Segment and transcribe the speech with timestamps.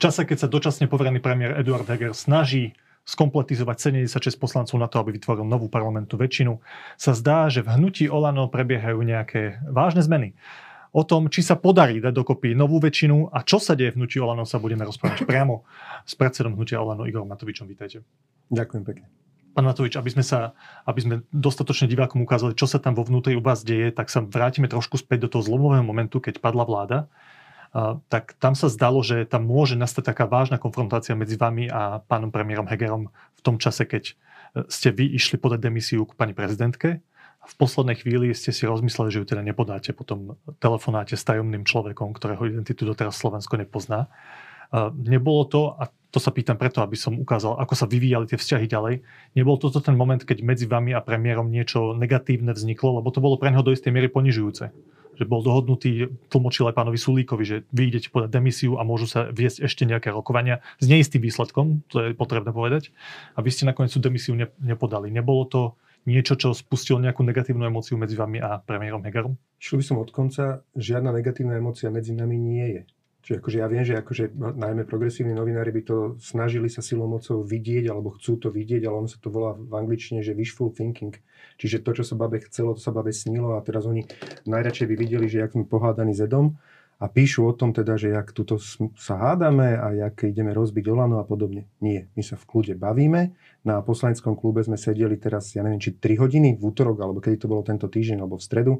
[0.00, 2.72] čase, keď sa dočasne poverený premiér Eduard Heger snaží
[3.04, 6.60] skompletizovať 76 poslancov na to, aby vytvoril novú parlamentnú väčšinu,
[6.96, 10.36] sa zdá, že v hnutí Olano prebiehajú nejaké vážne zmeny.
[10.90, 14.18] O tom, či sa podarí dať dokopy novú väčšinu a čo sa deje v hnutí
[14.18, 15.62] Olano, sa budeme rozprávať priamo
[16.02, 17.70] s predsedom hnutia Olano Igorom Matovičom.
[17.70, 18.02] Vítajte.
[18.50, 19.06] Ďakujem pekne.
[19.50, 20.54] Pán Matovič, aby sme, sa,
[20.86, 24.22] aby sme dostatočne divákom ukázali, čo sa tam vo vnútri u vás deje, tak sa
[24.22, 26.98] vrátime trošku späť do toho zlomového momentu, keď padla vláda
[28.10, 32.34] tak tam sa zdalo, že tam môže nastať taká vážna konfrontácia medzi vami a pánom
[32.34, 34.12] premiérom Hegerom v tom čase, keď e,
[34.66, 36.98] ste vy išli podať demisiu k pani prezidentke.
[37.46, 42.10] V poslednej chvíli ste si rozmysleli, že ju teda nepodáte potom telefonáte s tajomným človekom,
[42.10, 44.12] ktorého identitu doteraz Slovensko nepozná.
[44.92, 48.68] Nebolo to, a to sa pýtam preto, aby som ukázal, ako sa vyvíjali tie vzťahy
[48.68, 48.94] ďalej,
[49.34, 53.40] nebol toto ten moment, keď medzi vami a premiérom niečo negatívne vzniklo, lebo to bolo
[53.40, 54.68] pre neho do istej miery ponižujúce
[55.20, 59.28] že bol dohodnutý, tlmočil aj pánovi Sulíkovi, že vy idete podať demisiu a môžu sa
[59.28, 62.88] viesť ešte nejaké rokovania s neistým výsledkom, to je potrebné povedať.
[63.36, 65.12] A vy ste nakoniec tú demisiu ne, nepodali.
[65.12, 65.60] Nebolo to
[66.08, 69.36] niečo, čo spustilo nejakú negatívnu emóciu medzi vami a premiérom Hegerom?
[69.60, 72.82] Šiel by som od konca, žiadna negatívna emócia medzi nami nie je.
[73.20, 77.44] Čiže akože ja viem, že akože najmä progresívni novinári by to snažili sa silou mocou
[77.44, 81.12] vidieť, alebo chcú to vidieť, ale ono sa to volá v angličtine, že wishful thinking.
[81.60, 84.08] Čiže to, čo sa babe chcelo, to sa babe snilo a teraz oni
[84.48, 86.56] najradšej by videli, že jak sme pohádaní zedom
[87.00, 88.60] a píšu o tom teda, že jak tuto
[89.00, 91.64] sa hádame a jak ideme rozbiť Olano a podobne.
[91.80, 93.32] Nie, my sa v kľude bavíme.
[93.64, 97.40] Na poslaneckom klube sme sedeli teraz, ja neviem, či 3 hodiny v útorok, alebo kedy
[97.40, 98.72] to bolo tento týždeň, alebo v stredu.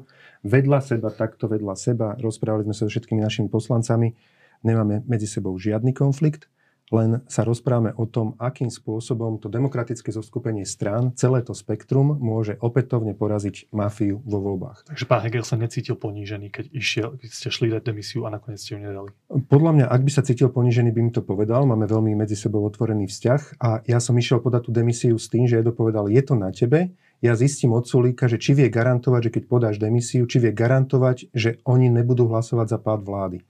[0.45, 4.13] Vedľa seba, takto vedľa seba, rozprávali sme sa so všetkými našimi poslancami.
[4.61, 6.45] Nemáme medzi sebou žiadny konflikt
[6.91, 12.59] len sa rozprávame o tom, akým spôsobom to demokratické zoskupenie strán, celé to spektrum môže
[12.59, 14.91] opätovne poraziť mafiu vo voľbách.
[14.91, 18.59] Takže pán Heger sa necítil ponížený, keď, išiel, keď ste šli dať demisiu a nakoniec
[18.59, 19.09] ste ju nedali?
[19.31, 21.63] Podľa mňa, ak by sa cítil ponížený, by mi to povedal.
[21.63, 25.47] Máme veľmi medzi sebou otvorený vzťah a ja som išiel podať tú demisiu s tým,
[25.47, 26.91] že Edo povedal, je to na tebe,
[27.21, 31.29] ja zistím od Sulíka, že či vie garantovať, že keď podáš demisiu, či vie garantovať,
[31.37, 33.45] že oni nebudú hlasovať za pád vlády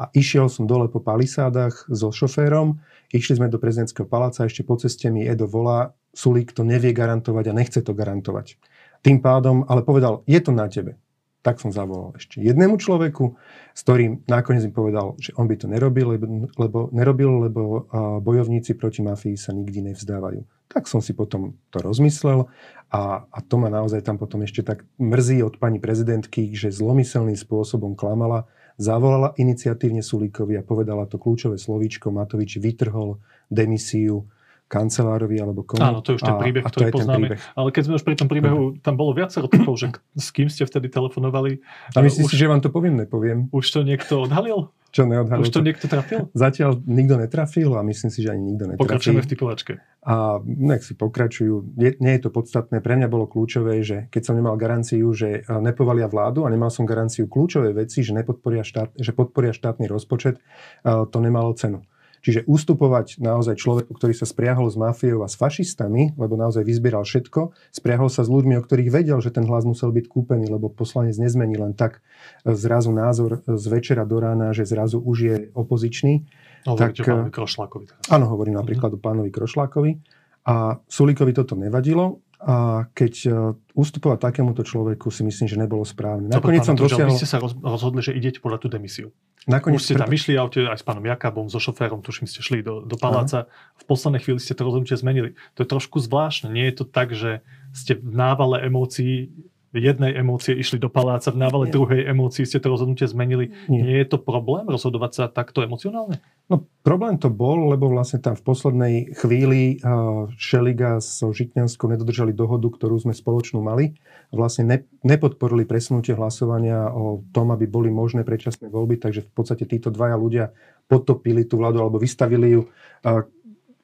[0.00, 2.80] a išiel som dole po palisádach so šoférom,
[3.12, 7.52] išli sme do prezidentského paláca, ešte po ceste mi Edo volá, Sulík to nevie garantovať
[7.52, 8.56] a nechce to garantovať.
[9.04, 10.96] Tým pádom, ale povedal, je to na tebe.
[11.40, 13.36] Tak som zavolal ešte jednému človeku,
[13.72, 17.88] s ktorým nakoniec mi povedal, že on by to nerobil, lebo, lebo, nerobil, lebo
[18.20, 20.44] bojovníci proti mafii sa nikdy nevzdávajú.
[20.68, 22.48] Tak som si potom to rozmyslel
[22.92, 27.36] a, a to ma naozaj tam potom ešte tak mrzí od pani prezidentky, že zlomyselným
[27.40, 28.44] spôsobom klamala,
[28.80, 33.20] zavolala iniciatívne Sulíkovi a povedala to kľúčové slovíčko, Matovič vytrhol
[33.52, 34.24] demisiu
[34.70, 35.82] kancelárovi alebo komu.
[35.82, 37.26] Áno, to je už ten príbeh, a, ktorý a poznáme.
[37.34, 37.42] Príbeh.
[37.58, 40.62] Ale keď sme už pri tom príbehu, tam bolo viacero typov, že s kým ste
[40.62, 41.58] vtedy telefonovali.
[41.92, 43.50] A myslíš si, že vám to poviem, nepoviem?
[43.50, 44.70] Už to niekto odhalil?
[44.90, 45.46] Čo neodhalil?
[45.46, 46.26] Už to niekto trafil?
[46.34, 48.82] Zatiaľ nikto netrafil a myslím si, že ani nikto netrafil.
[48.82, 49.72] Pokračujeme v typovačke.
[50.00, 51.78] A nech si pokračujú.
[51.78, 52.82] Nie, nie je to podstatné.
[52.82, 56.88] Pre mňa bolo kľúčové, že keď som nemal garanciu, že nepovalia vládu a nemal som
[56.88, 60.42] garanciu kľúčové veci, že, nepodporia štát, že podporia štátny rozpočet,
[60.82, 61.86] to nemalo cenu.
[62.20, 67.04] Čiže ustupovať naozaj človeku, ktorý sa spriahol s mafiou a s fašistami, lebo naozaj vyzbieral
[67.04, 70.68] všetko, spriahol sa s ľuďmi, o ktorých vedel, že ten hlas musel byť kúpený, lebo
[70.68, 72.04] poslanec nezmení len tak
[72.44, 76.28] e, zrazu názor z večera do rána, že zrazu už je opozičný.
[76.68, 77.84] Hovoríte tak, o pánovi Krošlákovi.
[77.88, 78.04] Teraz.
[78.12, 79.02] Áno, hovorím napríklad mm-hmm.
[79.02, 79.92] o pánovi Krošlákovi.
[80.40, 83.30] A Sulíkovi toto nevadilo a keď e,
[83.76, 86.32] ustupovať takémuto človeku si myslím, že nebolo správne.
[86.32, 87.12] Nakoniec som dosiahol...
[87.12, 89.12] Vy ste sa rozhodli, že idete podľa tú demisiu.
[89.44, 92.64] Nakoniec Už ste tam išli aute aj s pánom Jakabom, so šoférom, tuším ste šli
[92.64, 93.44] do, do paláca.
[93.44, 93.76] Aha.
[93.76, 95.36] V poslednej chvíli ste to rozhodnutie zmenili.
[95.56, 96.48] To je trošku zvláštne.
[96.48, 97.44] Nie je to tak, že
[97.76, 99.28] ste v návale emócií
[99.70, 103.54] jednej emócie išli do paláca, v návale druhej emócii ste to rozhodnutie zmenili.
[103.70, 103.86] Nie.
[103.86, 106.18] Nie je to problém rozhodovať sa takto emocionálne?
[106.50, 112.34] No problém to bol, lebo vlastne tam v poslednej chvíli uh, Šeliga so Žitňanskou nedodržali
[112.34, 113.94] dohodu, ktorú sme spoločnú mali.
[114.34, 119.70] Vlastne ne, nepodporili presunutie hlasovania o tom, aby boli možné predčasné voľby, takže v podstate
[119.70, 120.50] títo dvaja ľudia
[120.90, 123.22] potopili tú vládu alebo vystavili ju uh,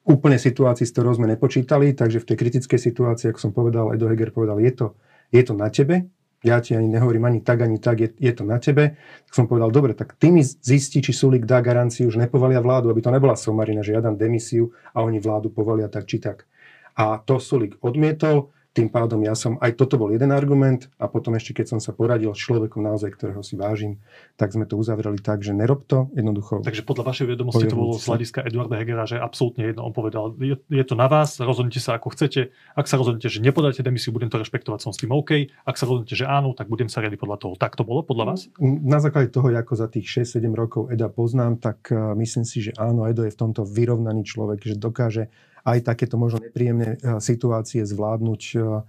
[0.06, 4.06] úplne situácii, s ktorou sme nepočítali, takže v tej kritickej situácii, ako som povedal, Edo
[4.06, 4.86] Heger povedal, je to
[5.32, 6.10] je to na tebe,
[6.46, 8.94] ja ti ani nehovorím ani tak, ani tak, je, je to na tebe.
[9.26, 12.86] Tak som povedal, dobre, tak ty mi zistí, či Sulik dá garanciu, že nepovalia vládu,
[12.92, 16.46] aby to nebola somarina, že ja dám demisiu a oni vládu povalia tak či tak.
[16.94, 21.32] A to Sulik odmietol, tým pádom ja som, aj toto bol jeden argument a potom
[21.32, 23.96] ešte keď som sa poradil s človekom naozaj, ktorého si vážim,
[24.36, 26.60] tak sme to uzavreli tak, že nerob to, jednoducho.
[26.60, 30.36] Takže podľa vašej vedomosti to bolo z hľadiska Eduarda Hegera, že absolútne jedno, on povedal,
[30.36, 34.12] je, je to na vás, rozhodnite sa ako chcete, ak sa rozhodnete, že nepodáte demisiu,
[34.12, 37.00] budem to rešpektovať, som s tým OK, ak sa rozhodnete, že áno, tak budem sa
[37.00, 37.54] riadiť podľa toho.
[37.56, 38.40] Tak to bolo podľa vás?
[38.60, 42.76] Na základe toho, ako za tých 6-7 rokov Eda poznám, tak uh, myslím si, že
[42.76, 45.32] áno, Edo je v tomto vyrovnaný človek, že dokáže
[45.66, 48.86] aj takéto možno nepríjemné uh, situácie zvládnuť uh,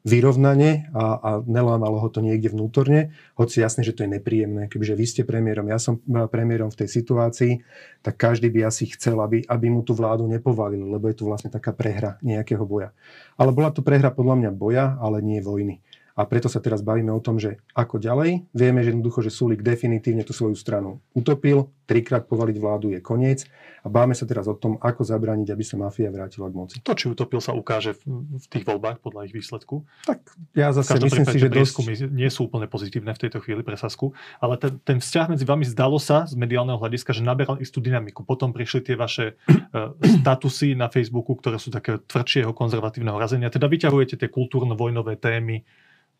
[0.00, 4.72] vyrovnane a, a nelámalo ho to niekde vnútorne, hoci jasné, že to je nepríjemné.
[4.72, 6.00] Kebyže vy ste premiérom, ja som
[6.32, 7.60] premiérom v tej situácii,
[8.00, 11.52] tak každý by asi chcel, aby, aby mu tú vládu nepovalili, lebo je tu vlastne
[11.52, 12.96] taká prehra nejakého boja.
[13.36, 15.84] Ale bola to prehra podľa mňa boja, ale nie vojny.
[16.20, 18.44] A preto sa teraz bavíme o tom, že ako ďalej.
[18.52, 23.48] Vieme, že jednoducho, že Sulik definitívne tú svoju stranu utopil, trikrát povaliť vládu je koniec
[23.80, 26.76] a báme sa teraz o tom, ako zabrániť, aby sa mafia vrátila k moci.
[26.84, 29.88] To, či utopil, sa ukáže v, tých voľbách podľa ich výsledku.
[30.04, 30.20] Tak
[30.52, 32.12] ja zase myslím si, že dosť...
[32.12, 34.12] nie sú úplne pozitívne v tejto chvíli pre Sasku,
[34.44, 38.28] ale ten, ten vzťah medzi vami zdalo sa z mediálneho hľadiska, že naberal istú dynamiku.
[38.28, 43.48] Potom prišli tie vaše uh, statusy na Facebooku, ktoré sú také tvrdšieho konzervatívneho razenia.
[43.48, 45.64] Teda vyťahujete tie kultúrno-vojnové témy,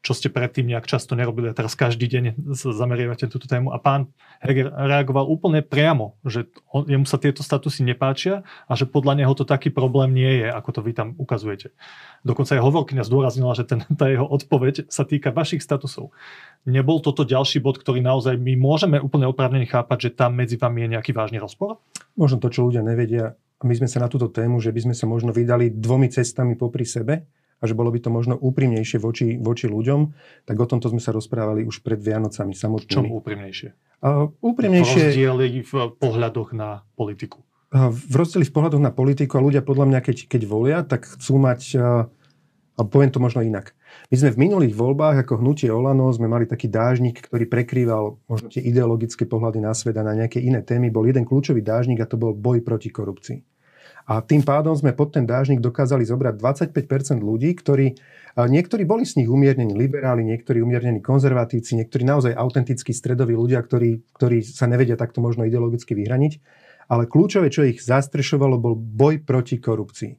[0.01, 2.25] čo ste predtým nejak často nerobili a teraz každý deň
[2.57, 3.69] zameriavate túto tému.
[3.69, 4.09] A pán
[4.41, 9.33] Heger reagoval úplne priamo, že on, jemu sa tieto statusy nepáčia a že podľa neho
[9.37, 11.77] to taký problém nie je, ako to vy tam ukazujete.
[12.25, 16.17] Dokonca aj hovorkyňa zdôraznila, že ten, tá jeho odpoveď sa týka vašich statusov.
[16.65, 20.89] Nebol toto ďalší bod, ktorý naozaj my môžeme úplne oprávnene chápať, že tam medzi vami
[20.89, 21.77] je nejaký vážny rozpor?
[22.17, 25.05] Možno to, čo ľudia nevedia, my sme sa na túto tému, že by sme sa
[25.05, 27.29] možno vydali dvomi cestami popri sebe,
[27.61, 30.01] a že bolo by to možno úprimnejšie voči, voči ľuďom,
[30.49, 32.89] tak o tomto sme sa rozprávali už pred Vianocami samotnými.
[32.89, 34.01] Čom úprimnejšie?
[34.01, 35.13] Uh, úprimnejšie...
[35.13, 37.45] Rozdiely v pohľadoch na politiku.
[37.69, 41.05] Uh, v rozdieli v pohľadoch na politiku a ľudia podľa mňa, keď, keď volia, tak
[41.05, 42.09] chcú mať, uh,
[42.75, 43.77] a poviem to možno inak.
[44.09, 48.49] My sme v minulých voľbách ako hnutie Olano sme mali taký dážnik, ktorý prekrýval možno
[48.49, 50.89] tie ideologické pohľady na svet a na nejaké iné témy.
[50.89, 53.50] Bol jeden kľúčový dážnik a to bol boj proti korupcii.
[54.11, 57.95] A tým pádom sme pod ten dážnik dokázali zobrať 25% ľudí, ktorí,
[58.35, 64.03] niektorí boli z nich umiernení liberáli, niektorí umiernení konzervatívci, niektorí naozaj autentickí stredoví ľudia, ktorí,
[64.19, 66.43] ktorí sa nevedia takto možno ideologicky vyhraniť.
[66.91, 70.13] Ale kľúčové, čo ich zastrešovalo, bol boj proti korupcii.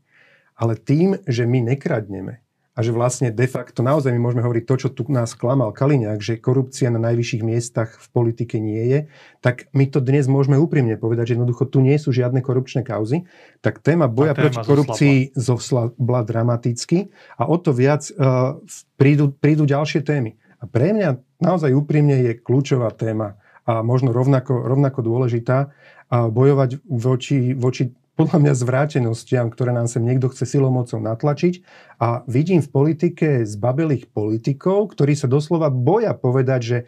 [0.64, 2.41] Ale tým, že my nekradneme,
[2.72, 6.24] a že vlastne de facto naozaj my môžeme hovoriť to, čo tu nás klamal Kaliňák,
[6.24, 9.00] že korupcia na najvyšších miestach v politike nie je,
[9.44, 13.28] tak my to dnes môžeme úprimne povedať, že jednoducho tu nie sú žiadne korupčné kauzy,
[13.60, 18.56] tak téma boja proti korupcii zoslabla dramaticky a o to viac uh,
[18.96, 20.40] prídu, prídu ďalšie témy.
[20.62, 23.36] A pre mňa naozaj úprimne je kľúčová téma
[23.68, 25.76] a možno rovnako, rovnako dôležitá
[26.12, 31.64] a bojovať voči, voči podľa mňa zvrátenostiam, ktoré nám sem niekto chce silomocou natlačiť.
[32.04, 36.80] A vidím v politike zbabelých politikov, ktorí sa doslova boja povedať, že,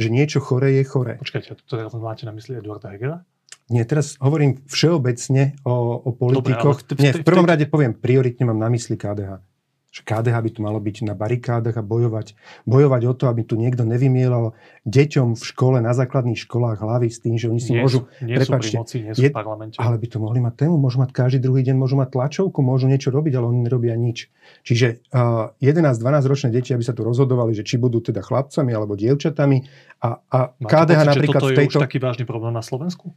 [0.00, 1.20] že niečo chore je chore.
[1.20, 3.22] Počkajte, to teraz máte na mysli Eduarda Hegera?
[3.70, 6.82] Nie, teraz hovorím všeobecne o, o politikoch.
[6.82, 9.49] Dobre, v, Nie, v prvom rade poviem, prioritne mám na mysli KDH
[9.90, 13.58] že KDH by tu malo byť na barikádach a bojovať, bojovať o to, aby tu
[13.58, 14.54] niekto nevymielal
[14.86, 18.06] deťom v škole, na základných školách hlavy s tým, že oni si nie môžu...
[18.22, 19.76] Nie prepačte, sú pri moci, nie sú je, v parlamente.
[19.82, 22.86] Ale by to mohli mať tému, môžu mať každý druhý deň, môžu mať tlačovku, môžu
[22.86, 24.30] niečo robiť, ale oni nerobia nič.
[24.62, 28.94] Čiže uh, 11-12 ročné deti, aby sa tu rozhodovali, že či budú teda chlapcami alebo
[28.94, 29.66] dievčatami
[30.06, 31.78] a, a KDH pocit, napríklad že toto v tejto...
[31.78, 33.10] je už taký vážny problém na Slovensku?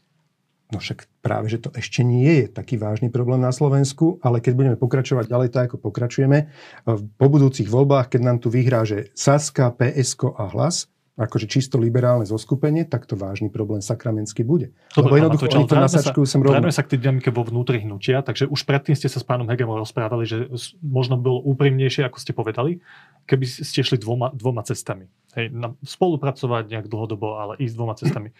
[0.73, 4.53] No však práve, že to ešte nie je taký vážny problém na Slovensku, ale keď
[4.57, 6.49] budeme pokračovať ďalej tak, ako pokračujeme,
[6.89, 12.25] po budúcich voľbách, keď nám tu vyhrá, že Saska, PSK a Hlas, akože čisto liberálne
[12.25, 14.73] zoskupenie, tak to vážny problém sakramentsky bude.
[14.97, 16.73] Dobre, Lebo jednoducho oni to nasačkujú sem rovno.
[16.73, 19.77] sa k tej dynamike vo vnútri hnutia, takže už predtým ste sa s pánom Hegemom
[19.77, 20.49] rozprávali, že
[20.81, 22.81] možno bolo úprimnejšie, ako ste povedali,
[23.29, 25.05] keby ste šli dvoma, dvoma cestami.
[25.37, 28.33] Hej, na, spolupracovať nejak dlhodobo, ale ísť dvoma cestami.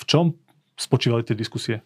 [0.00, 0.32] V čom
[0.76, 1.82] spočívali tie diskusie?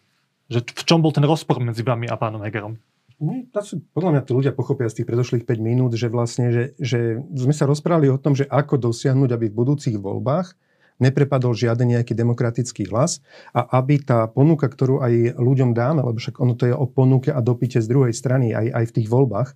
[0.49, 2.77] Že v čom bol ten rozpor medzi vami a pánom Hegerom?
[3.19, 7.51] Podľa mňa tí ľudia pochopia z tých predošlých 5 minút, že vlastne, že, že sme
[7.51, 10.55] sa rozprávali o tom, že ako dosiahnuť, aby v budúcich voľbách
[11.03, 13.23] neprepadol žiaden nejaký demokratický hlas
[13.55, 17.31] a aby tá ponuka, ktorú aj ľuďom dáme, lebo však ono to je o ponuke
[17.31, 19.49] a dopite z druhej strany aj, aj v tých voľbách,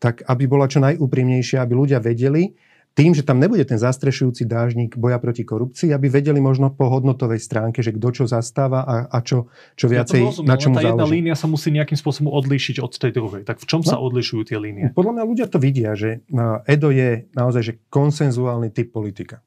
[0.00, 2.56] tak aby bola čo najúprimnejšia, aby ľudia vedeli,
[2.90, 7.38] tým, že tam nebude ten zastrešujúci dážnik boja proti korupcii, aby vedeli možno po hodnotovej
[7.38, 9.46] stránke, že kto čo zastáva a, a čo,
[9.78, 10.90] čo viacej, ja rozumiem, na čom tá záleží.
[10.90, 13.42] jedna línia sa musí nejakým spôsobom odlíšiť od tej druhej.
[13.46, 14.90] Tak v čom no, sa odlišujú tie línie?
[14.92, 16.26] Podľa mňa ľudia to vidia, že
[16.66, 19.38] Edo je naozaj že konsenzuálny typ politika.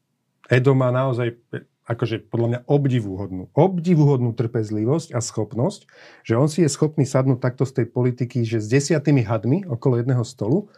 [0.48, 1.36] Edo má naozaj
[1.84, 5.84] akože podľa mňa obdivuhodnú, obdivuhodnú trpezlivosť a schopnosť,
[6.24, 10.00] že on si je schopný sadnúť takto z tej politiky, že s desiatými hadmi okolo
[10.00, 10.72] jedného stolu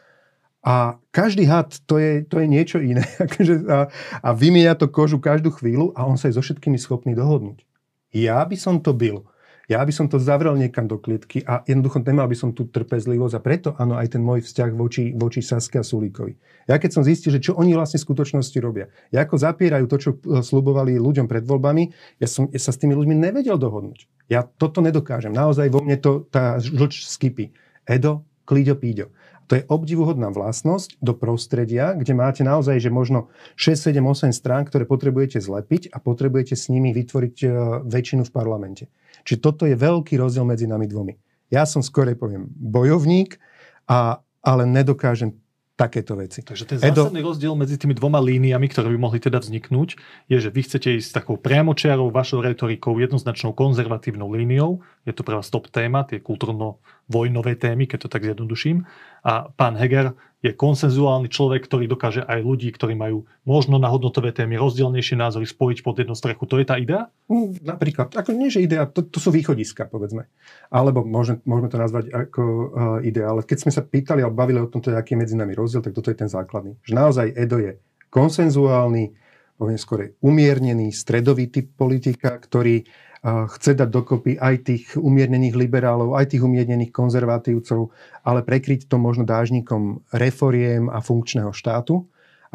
[0.65, 3.05] A každý had to je, to je niečo iné.
[3.29, 3.93] Akože a,
[4.25, 7.62] a vymieňa to kožu každú chvíľu a on sa je so všetkými schopný dohodnúť.
[8.10, 9.22] Ja by som to byl.
[9.65, 13.34] Ja by som to zavrel niekam do klietky a jednoducho nemal by som tú trpezlivosť
[13.34, 16.38] a preto áno aj ten môj vzťah voči, voči Saske a Sulíkovi.
[16.69, 19.98] Ja keď som zistil, že čo oni vlastne v skutočnosti robia, ja ako zapierajú to,
[19.98, 21.89] čo e, slubovali ľuďom pred voľbami,
[22.22, 24.05] ja som ja sa s tými ľuďmi nevedel dohodnúť.
[24.29, 25.34] Ja toto nedokážem.
[25.34, 27.50] Naozaj vo mne to, tá žlč skypí.
[27.89, 29.10] Edo, klíďo, píďo.
[29.45, 34.65] To je obdivuhodná vlastnosť do prostredia, kde máte naozaj, že možno 6, 7, 8 strán,
[34.65, 37.47] ktoré potrebujete zlepiť a potrebujete s nimi vytvoriť e,
[37.85, 38.83] väčšinu v parlamente.
[39.21, 41.13] Čiže toto je veľký rozdiel medzi nami dvomi.
[41.53, 43.37] Ja som skorej poviem bojovník,
[43.85, 45.37] a, ale nedokážem
[45.75, 46.39] takéto veci.
[46.39, 47.35] Takže ten zásadný Edo...
[47.35, 49.99] rozdiel medzi tými dvoma líniami, ktoré by mohli teda vzniknúť,
[50.31, 54.79] je, že vy chcete ísť s takou priamočiarou vašou retorikou, jednoznačnou konzervatívnou líniou.
[55.03, 58.87] Je to pre vás top téma, tie kultúrno-vojnové témy, keď to tak zjednoduším.
[59.25, 60.13] A pán Heger
[60.46, 65.50] je konsenzuálny človek, ktorý dokáže aj ľudí, ktorí majú možno na hodnotové témy rozdielnejšie názory
[65.50, 66.46] spojiť pod jednu strechu.
[66.46, 67.10] To je tá idea?
[67.25, 68.13] Mm, napríklad.
[68.13, 70.29] Ako nie, že idea, to, to sú východiska, povedzme.
[70.70, 72.62] Alebo môžeme, môžeme to nazvať ako uh,
[73.01, 73.34] idea.
[73.34, 75.98] Ale keď sme sa pýtali a bavili o tom, aký je medzi nami rozdiel, tak
[75.98, 76.77] toto je ten základný.
[76.86, 77.82] Že naozaj Edo je
[78.13, 79.17] konsenzuálny,
[79.58, 82.86] poviem skôr umiernený, stredový typ politika, ktorý
[83.25, 87.89] chce dať dokopy aj tých umiernených liberálov, aj tých umiernených konzervatívcov,
[88.22, 92.05] ale prekryť to možno dážnikom reforiem a funkčného štátu.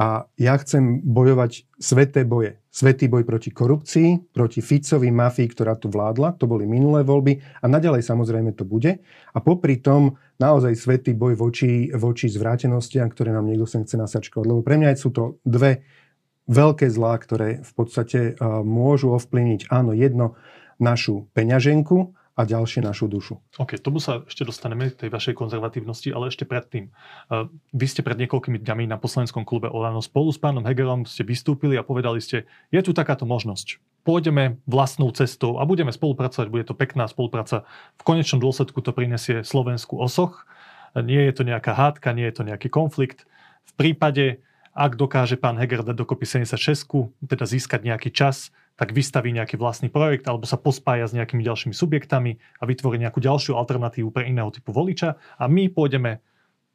[0.01, 2.57] A ja chcem bojovať sveté boje.
[2.71, 6.39] Svetý boj proti korupcii, proti Ficovi mafii, ktorá tu vládla.
[6.39, 9.03] To boli minulé voľby a naďalej samozrejme to bude.
[9.35, 14.47] A popri tom naozaj svetý boj voči, voči zvrátenostiam, ktoré nám niekto sem chce nasačkovať.
[14.47, 15.85] Lebo pre mňa sú to dve
[16.51, 18.35] veľké zlá, ktoré v podstate
[18.67, 20.35] môžu ovplyvniť, áno, jedno
[20.83, 23.37] našu peňaženku a ďalšie našu dušu.
[23.61, 26.89] OK, tomu sa ešte dostaneme, tej vašej konzervatívnosti, ale ešte predtým.
[27.77, 31.77] Vy ste pred niekoľkými dňami na poslaneckom klube Olano spolu s pánom Hegerom ste vystúpili
[31.77, 33.77] a povedali ste, je tu takáto možnosť.
[34.09, 37.69] Pôjdeme vlastnou cestou a budeme spolupracovať, bude to pekná spolupráca.
[38.01, 40.49] V konečnom dôsledku to prinesie Slovensku osoch.
[40.97, 43.29] Nie je to nejaká hádka, nie je to nejaký konflikt.
[43.69, 44.41] V prípade,
[44.81, 46.57] ak dokáže pán Heger dať dokopy 76,
[47.29, 48.49] teda získať nejaký čas,
[48.81, 53.21] tak vystaví nejaký vlastný projekt alebo sa pospája s nejakými ďalšími subjektami a vytvorí nejakú
[53.21, 56.25] ďalšiu alternatívu pre iného typu voliča a my pôjdeme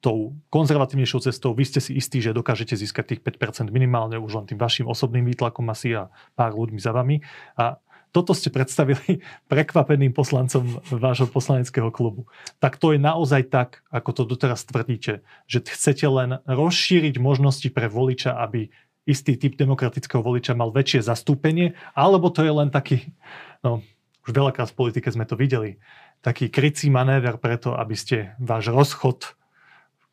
[0.06, 1.58] tou konzervatívnejšou cestou.
[1.58, 5.26] Vy ste si istí, že dokážete získať tých 5% minimálne už len tým vašim osobným
[5.26, 7.26] výtlakom asi a pár ľuďmi za vami.
[7.58, 7.82] A
[8.12, 9.22] toto ste predstavili
[9.52, 12.28] prekvapeným poslancom vášho poslaneckého klubu.
[12.60, 17.88] Tak to je naozaj tak, ako to doteraz tvrdíte, že chcete len rozšíriť možnosti pre
[17.88, 18.70] voliča, aby
[19.06, 23.14] istý typ demokratického voliča mal väčšie zastúpenie, alebo to je len taký,
[23.62, 23.86] no
[24.26, 25.78] už veľakrát v politike sme to videli,
[26.26, 29.38] taký krycí manéver preto, aby ste váš rozchod,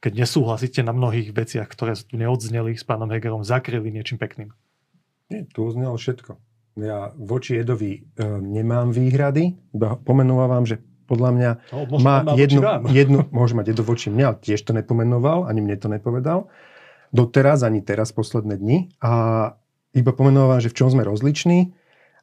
[0.05, 4.53] keď nesúhlasíte na mnohých veciach, ktoré tu neodzneli s pánom Hegerom, zakryli niečím pekným.
[5.33, 6.37] Nie, tu oznelo všetko.
[6.73, 8.01] Ja voči Edovi e,
[8.41, 14.09] nemám výhrady, iba pomenúvam, že podľa mňa no, má jednu, jednu, môže mať Edo voči
[14.09, 16.49] mňa, tiež to nepomenoval, ani mne to nepovedal
[17.13, 18.79] doteraz, ani teraz, posledné dni.
[19.05, 19.13] A
[19.93, 21.77] iba pomenovávam, že v čom sme rozliční.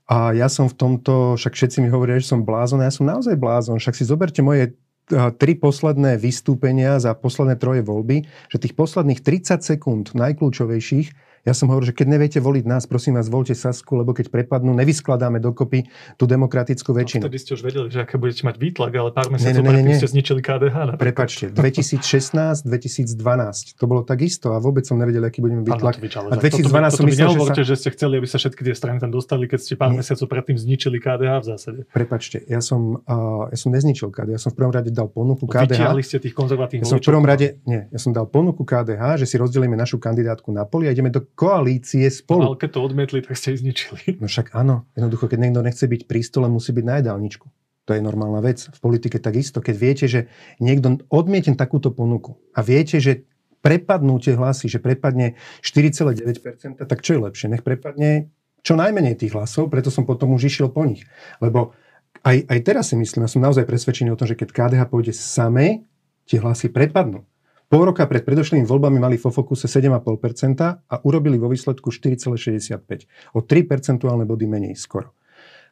[0.10, 3.06] A ja som v tomto, však všetci mi hovoria, že som blázon, a ja som
[3.06, 3.77] naozaj blázon.
[3.77, 4.74] Však si zoberte moje
[5.10, 11.72] tri posledné vystúpenia za posledné troje voľby, že tých posledných 30 sekúnd najkľúčovejších ja som
[11.72, 15.88] hovoril, že keď neviete voliť nás, prosím vás, voľte Sasku, lebo keď prepadnú, nevyskladáme dokopy
[16.19, 17.24] tú demokratickú väčšinu.
[17.24, 19.81] No, vtedy ste už vedeli, že aké budete mať výtlak, ale pár mesiacov ne, ne,
[19.84, 20.00] ne, ne.
[20.00, 20.75] ste zničili KDH.
[20.96, 21.00] Napríklad.
[21.00, 26.00] Prepačte, 2016, 2012, to bolo takisto a vôbec som nevedel, aký budeme výtlak.
[26.00, 27.53] a 2012 som myslel, že, sa...
[27.63, 30.03] že ste chceli, aby sa všetky tie strany tam dostali, keď ste pár nie.
[30.03, 31.79] mesiacov predtým zničili KDH v zásade.
[31.89, 35.48] Prepačte, ja som, uh, ja som nezničil KDH, ja som v prvom rade dal ponuku
[35.48, 35.79] KDH.
[35.79, 39.22] Vytiahli ste tých konzervatívnych ja som v prvom rade, nie, ja som dal ponuku KDH,
[39.22, 42.41] že si rozdelíme našu kandidátku na poli a ideme do koalície spolu.
[42.41, 44.17] No, ale keď to odmietli, tak ste ich zničili.
[44.21, 44.89] No však áno.
[44.93, 47.45] Jednoducho, keď niekto nechce byť pri stole, musí byť na jedálničku.
[47.89, 48.69] To je normálna vec.
[48.69, 49.65] V politike takisto.
[49.65, 50.29] Keď viete, že
[50.62, 53.25] niekto odmietne takúto ponuku a viete, že
[53.59, 57.48] prepadnú tie hlasy, že prepadne 4,9%, tak čo je lepšie?
[57.51, 58.29] Nech prepadne
[58.62, 61.07] čo najmenej tých hlasov, preto som potom už išiel po nich.
[61.39, 61.75] Lebo
[62.24, 65.13] aj, aj teraz si myslím, ja som naozaj presvedčený o tom, že keď KDH pôjde
[65.15, 65.88] samé,
[66.27, 67.25] tie hlasy prepadnú.
[67.70, 73.38] Pol roka pred predošlými voľbami mali vo fokuse 7,5% a urobili vo výsledku 4,65.
[73.38, 75.14] O 3 percentuálne body menej skoro.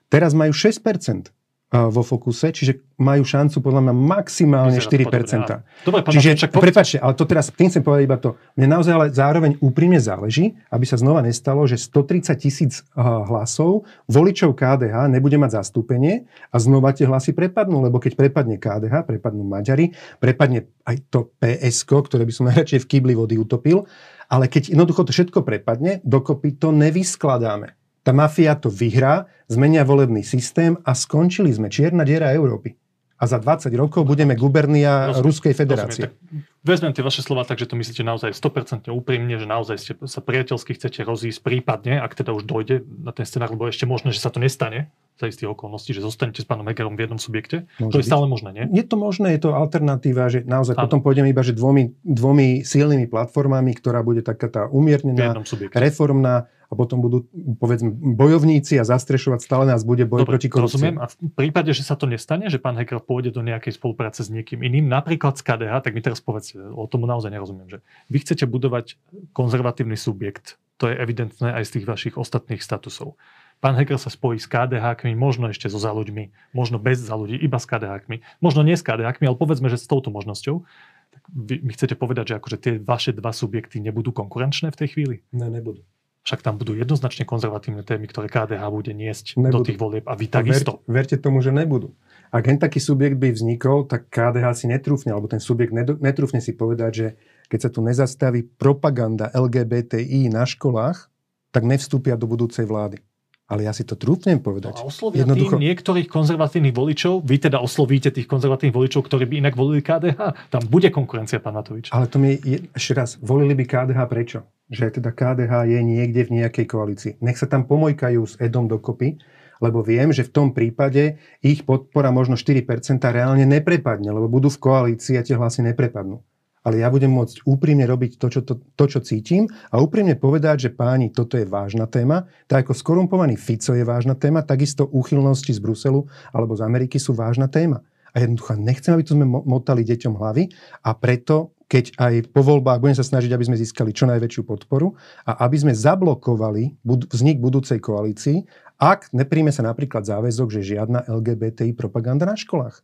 [0.05, 1.33] Teraz majú 6%.
[1.67, 5.83] Vo fokuse, čiže majú šancu podľa mňa maximálne 4%.
[5.83, 6.63] Dobre, pán Čiže, po...
[6.63, 8.39] prepačte, ale to teraz, tým chcem povedať iba to.
[8.55, 14.55] Mne naozaj ale zároveň úprimne záleží, aby sa znova nestalo, že 130 tisíc hlasov voličov
[14.55, 19.91] KDH nebude mať zastúpenie a znova tie hlasy prepadnú, lebo keď prepadne KDH, prepadnú Maďari,
[20.23, 23.83] prepadne aj to PSK, ktoré by som najradšej v kýbli vody utopil,
[24.31, 27.75] ale keď jednoducho to všetko prepadne, dokopy to nevyskladáme.
[28.07, 31.67] Tá mafia to vyhrá, zmenia volebný systém a skončili sme.
[31.67, 32.79] Čierna diera Európy.
[33.19, 36.07] A za 20 rokov budeme gubernia rozumiem, Ruskej federácie.
[36.07, 39.91] Rozumiem, vezmem tie vaše slova tak, že to myslíte naozaj 100% úprimne, že naozaj ste
[40.07, 44.15] sa priateľsky chcete rozísť prípadne, ak teda už dojde na ten scenár, lebo ešte možné,
[44.15, 44.87] že sa to nestane
[45.17, 47.65] za istých okolností, že zostanete s pánom Hegerom v jednom subjekte.
[47.81, 48.11] Môže to je byť.
[48.13, 48.65] stále možné, nie?
[48.69, 50.85] Je to možné, je to alternatíva, že naozaj Áno.
[50.85, 55.33] potom pôjdeme iba že dvomi, dvomi silnými platformami, ktorá bude taká tá umiernená,
[55.73, 57.23] reformná a potom budú,
[57.63, 60.75] povedzme, bojovníci a zastrešovať stále nás bude boj Dobre, proti korupcii.
[60.75, 60.97] Rozumiem.
[60.99, 64.29] A v prípade, že sa to nestane, že pán Heger pôjde do nejakej spolupráce s
[64.29, 67.79] niekým iným, napríklad z KDH, tak mi teraz povedzte, o tomu naozaj nerozumiem, že
[68.11, 68.99] vy chcete budovať
[69.31, 73.15] konzervatívny subjekt, to je evidentné aj z tých vašich ostatných statusov.
[73.57, 77.39] Pán Heger sa spojí s KDH, možno ešte so za ľuďmi, možno bez za ľudí,
[77.41, 78.05] iba s KDH,
[78.37, 80.61] možno nie s KDH, ale povedzme, že s touto možnosťou.
[81.09, 84.87] Tak vy mi chcete povedať, že akože tie vaše dva subjekty nebudú konkurenčné v tej
[84.93, 85.15] chvíli?
[85.33, 85.81] Ne, nebudú.
[86.27, 89.63] Však tam budú jednoznačne konzervatívne témy, ktoré KDH bude niesť nebudú.
[89.63, 90.83] do tých volieb a vy takisto.
[90.83, 91.95] Ver, verte tomu, že nebudú.
[92.35, 95.71] Ak len taký subjekt by vznikol, tak KDH si netrúfne, alebo ten subjekt
[96.03, 97.07] netrúfne si povedať, že
[97.47, 101.07] keď sa tu nezastaví propaganda LGBTI na školách,
[101.55, 102.99] tak nevstúpia do budúcej vlády.
[103.47, 104.75] Ale ja si to trúfnem povedať.
[104.75, 105.55] No a oslovia Jednoducho...
[105.55, 110.51] tým niektorých konzervatívnych voličov, vy teda oslovíte tých konzervatívnych voličov, ktorí by inak volili KDH.
[110.51, 111.87] Tam bude konkurencia, pán Matovič.
[111.95, 114.43] Ale to mi je, ešte raz, volili by KDH prečo?
[114.67, 117.11] Že teda KDH je niekde v nejakej koalícii.
[117.23, 119.15] Nech sa tam pomojkajú s Edom dokopy,
[119.63, 122.67] lebo viem, že v tom prípade ich podpora možno 4%
[122.99, 126.21] reálne neprepadne, lebo budú v koalícii a tie hlasy neprepadnú
[126.67, 130.67] ale ja budem môcť úprimne robiť to čo, to, to, čo cítim a úprimne povedať,
[130.67, 132.27] že páni, toto je vážna téma.
[132.51, 136.03] Tak ako skorumpovaný Fico je vážna téma, takisto úchylnosti z Bruselu
[136.35, 137.87] alebo z Ameriky sú vážna téma.
[138.11, 140.51] A jednoducho nechcem, aby tu sme motali deťom hlavy
[140.83, 144.95] a preto keď aj po voľbách budem sa snažiť, aby sme získali čo najväčšiu podporu
[145.27, 148.47] a aby sme zablokovali vznik budúcej koalícii,
[148.79, 152.81] ak nepríjme sa napríklad záväzok, že žiadna LGBTI propaganda na školách.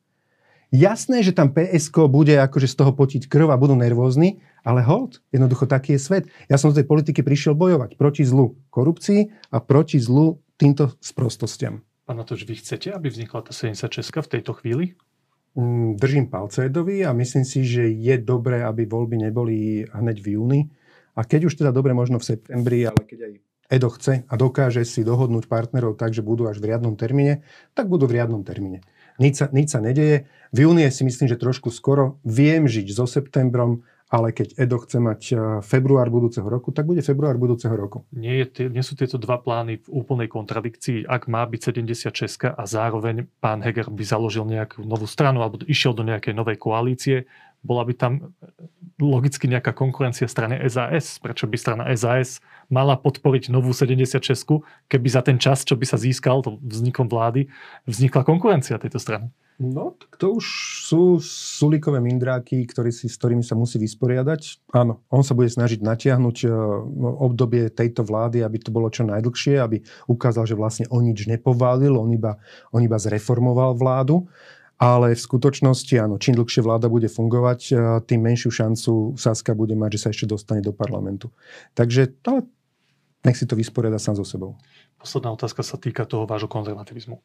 [0.73, 5.21] Jasné, že tam PSK bude akože z toho potiť krv a budú nervózni, ale hold,
[5.29, 6.23] jednoducho taký je svet.
[6.49, 11.85] Ja som z tej politiky prišiel bojovať proti zlu korupcii a proti zlu týmto sprostostiam.
[12.09, 14.97] Pán Natoč, vy chcete, aby vznikla tá 76 v tejto chvíli?
[15.53, 20.27] Mm, držím palce Edovi a myslím si, že je dobré, aby voľby neboli hneď v
[20.33, 20.61] júni.
[21.13, 23.33] A keď už teda dobre, možno v septembri, ale keď aj
[23.69, 27.45] Edo chce a dokáže si dohodnúť partnerov tak, že budú až v riadnom termíne,
[27.77, 28.81] tak budú v riadnom termíne
[29.21, 30.25] nič sa, nič sa nedeje.
[30.53, 32.17] V júni si myslím, že trošku skoro.
[32.25, 37.01] Viem žiť so septembrom, ale keď Edo chce mať e, február budúceho roku, tak bude
[37.01, 38.05] február budúceho roku.
[38.13, 41.09] Nie, je, nie sú tieto dva plány v úplnej kontradikcii.
[41.09, 45.97] Ak má byť 76 a zároveň pán Heger by založil nejakú novú stranu alebo išiel
[45.97, 47.25] do nejakej novej koalície,
[47.65, 48.13] bola by tam
[49.01, 51.17] logicky nejaká konkurencia strany SAS.
[51.17, 52.37] Prečo by strana SAS
[52.69, 54.21] mala podporiť novú 76,
[54.93, 57.49] keby za ten čas, čo by sa získal vznikom vlády,
[57.89, 59.33] vznikla konkurencia tejto strany?
[59.61, 60.45] No, to už
[60.89, 64.73] sú sulíkové mindráky, ktorý si, s ktorými sa musí vysporiadať.
[64.73, 66.47] Áno, on sa bude snažiť natiahnuť e,
[67.21, 71.93] obdobie tejto vlády, aby to bolo čo najdlhšie, aby ukázal, že vlastne on nič nepoválil,
[71.93, 72.41] on iba,
[72.73, 74.25] on iba zreformoval vládu
[74.83, 79.77] ale v skutočnosti áno, čím dlhšie vláda bude fungovať, eh, tým menšiu šancu Saska bude
[79.79, 81.31] mať, že sa ešte dostane do parlamentu.
[81.77, 82.49] Takže to,
[83.23, 84.59] nech si to vysporiada sám so sebou.
[84.99, 87.19] Posledná otázka sa týka toho vášho konzervativizmu.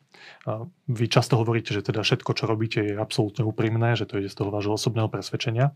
[0.91, 4.35] Vy často hovoríte, že teda všetko, čo robíte, je absolútne úprimné, že to ide z
[4.35, 5.75] toho vášho osobného presvedčenia.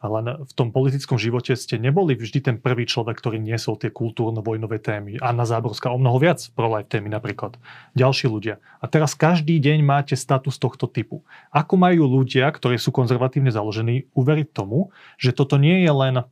[0.00, 4.80] Ale v tom politickom živote ste neboli vždy ten prvý človek, ktorý niesol tie kultúrno-vojnové
[4.80, 5.20] témy.
[5.20, 7.60] Anna Záborská o mnoho viac pro-life témy napríklad.
[7.92, 8.60] Ďalší ľudia.
[8.80, 11.20] A teraz každý deň máte status tohto typu.
[11.52, 14.88] Ako majú ľudia, ktorí sú konzervatívne založení, uveriť tomu,
[15.20, 16.24] že toto nie je len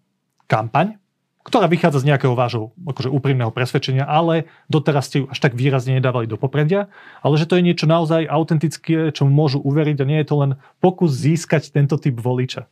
[0.48, 0.96] kampaň,
[1.40, 5.96] ktorá vychádza z nejakého vášho akože úprimného presvedčenia, ale doteraz ste ju až tak výrazne
[5.96, 6.92] nedávali do popredia,
[7.24, 10.52] ale že to je niečo naozaj autentické, čo môžu uveriť a nie je to len
[10.84, 12.68] pokus získať tento typ voliča.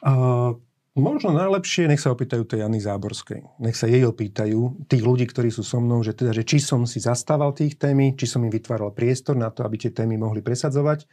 [0.00, 0.56] Uh,
[0.96, 3.44] možno najlepšie, nech sa opýtajú tej Jany Záborskej.
[3.60, 6.88] Nech sa jej opýtajú, tých ľudí, ktorí sú so mnou, že teda, že či som
[6.88, 10.40] si zastával tých témy, či som im vytváral priestor na to, aby tie témy mohli
[10.40, 11.04] presadzovať.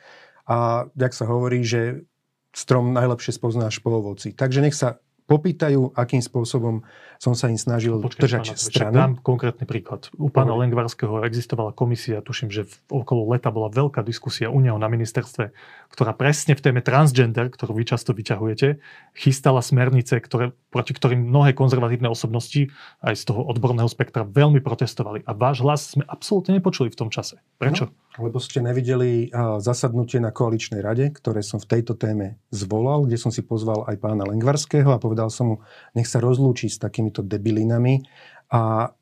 [0.47, 2.03] A jak sa hovorí, že
[2.51, 4.35] strom najlepšie spoznáš po ovoci.
[4.35, 4.99] Takže nech sa
[5.31, 6.83] popýtajú, akým spôsobom
[7.15, 8.95] som sa im snažil Počkej, držať pána, stranu.
[8.97, 10.11] Dám konkrétny príklad.
[10.19, 10.51] U pána.
[10.57, 15.55] Lengvarského existovala komisia, tuším, že v, okolo leta bola veľká diskusia u neho na ministerstve,
[15.91, 18.79] ktorá presne v téme transgender, ktorú vy často vyťahujete,
[19.11, 22.71] chystala smernice, ktoré, proti ktorým mnohé konzervatívne osobnosti
[23.03, 25.27] aj z toho odborného spektra veľmi protestovali.
[25.27, 27.43] A váš hlas sme absolútne nepočuli v tom čase.
[27.59, 27.91] Prečo?
[27.91, 29.27] No, lebo ste nevideli
[29.59, 33.99] zasadnutie na koaličnej rade, ktoré som v tejto téme zvolal, kde som si pozval aj
[33.99, 35.55] pána Lengvarského a povedal som mu,
[35.91, 38.07] nech sa rozlúči s takýmito debilinami
[38.47, 38.95] a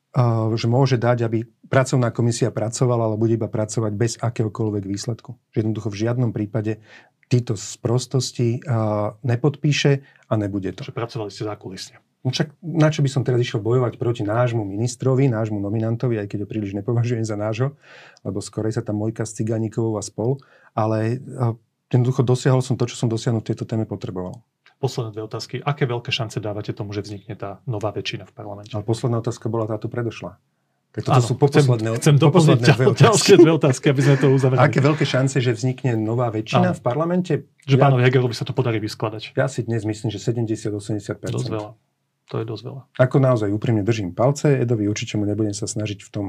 [0.57, 5.37] že môže dať, aby pracovná komisia pracovala, ale bude iba pracovať bez akéhokoľvek výsledku.
[5.53, 6.81] Že jednoducho v žiadnom prípade
[7.29, 10.81] títo sprostosti a, nepodpíše a nebude to.
[10.81, 12.01] Že pracovali ste zákulisne.
[12.25, 16.27] No Však na čo by som teraz išiel bojovať proti nášmu ministrovi, nášmu nominantovi, aj
[16.27, 17.79] keď ho príliš nepovažujem za nášho,
[18.27, 20.35] lebo skorej sa tam mojka s Ciganíkovou a spol,
[20.75, 21.23] ale
[21.87, 24.43] jednoducho dosiahol som to, čo som dosiahnuť v tejto téme potreboval.
[24.79, 25.59] Posledné dve otázky.
[25.59, 28.71] Aké veľké šance dávate tomu, že vznikne tá nová väčšina v parlamente?
[28.71, 30.39] Ale posledná otázka bola táto predošla.
[30.89, 33.05] Tak toto Áno, sú poposledné, chcem, chcem doplniť dve otázky.
[33.05, 34.59] ďalšie dve otázky, aby sme to uzavreli.
[34.65, 36.77] Aké veľké šance, že vznikne nová väčšina Áno.
[36.77, 37.33] v parlamente?
[37.69, 39.37] Že ja, pánovi Hegerovi sa to podarí vyskladať.
[39.37, 41.29] ja si dnes myslím, že 70-80%.
[41.29, 41.71] Dosť veľa.
[42.29, 42.81] To je dosť veľa.
[43.01, 46.25] Ako naozaj úprimne držím palce, Edovi určite mu nebudem sa snažiť v tom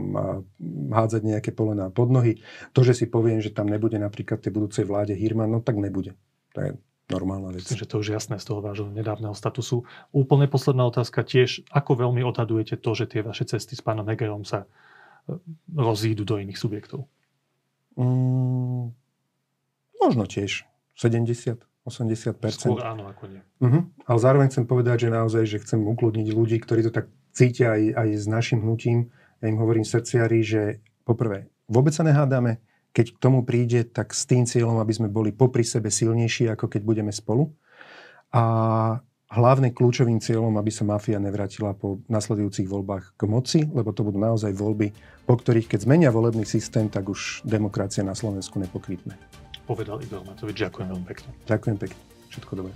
[0.92, 2.40] hádzať nejaké polená pod nohy.
[2.72, 6.16] To, že si poviem, že tam nebude napríklad tej budúcej vláde Hirman, no tak nebude.
[6.52, 6.70] To je
[7.10, 7.66] normálna vec.
[7.66, 9.84] Myslím, že to už jasné z toho vášho nedávneho statusu.
[10.14, 11.66] Úplne posledná otázka tiež.
[11.74, 15.36] Ako veľmi odhadujete to, že tie vaše cesty s pánom Hegerom sa e,
[15.74, 17.10] rozídu do iných subjektov?
[17.98, 18.94] Mm,
[19.98, 23.42] možno tiež 70, 80 Skôr áno, ako nie.
[23.58, 23.82] Uh-huh.
[24.06, 27.82] Ale zároveň chcem povedať, že naozaj, že chcem ukludniť ľudí, ktorí to tak cítia aj,
[27.96, 29.10] aj s našim hnutím.
[29.40, 34.26] Ja im hovorím srdciari, že poprvé, vôbec sa nehádame, keď k tomu príde, tak s
[34.26, 37.54] tým cieľom, aby sme boli popri sebe silnejší, ako keď budeme spolu.
[38.34, 38.42] A
[39.30, 44.18] hlavne kľúčovým cieľom, aby sa mafia nevrátila po nasledujúcich voľbách k moci, lebo to budú
[44.18, 44.90] naozaj voľby,
[45.26, 49.14] po ktorých, keď zmenia volebný systém, tak už demokracia na Slovensku nepokvitne.
[49.70, 50.58] Povedal Igor Matovič.
[50.58, 51.30] Ďakujem veľmi pekne.
[51.46, 52.00] Ďakujem pekne.
[52.30, 52.72] Všetko dobré.